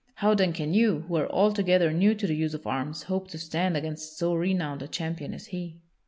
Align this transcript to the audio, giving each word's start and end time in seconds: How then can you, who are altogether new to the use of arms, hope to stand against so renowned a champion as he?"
How 0.15 0.33
then 0.33 0.51
can 0.51 0.73
you, 0.73 1.01
who 1.01 1.15
are 1.17 1.29
altogether 1.31 1.93
new 1.93 2.15
to 2.15 2.25
the 2.25 2.33
use 2.33 2.55
of 2.55 2.65
arms, 2.65 3.03
hope 3.03 3.27
to 3.27 3.37
stand 3.37 3.77
against 3.77 4.17
so 4.17 4.33
renowned 4.33 4.81
a 4.81 4.87
champion 4.87 5.31
as 5.31 5.45
he?" 5.45 5.77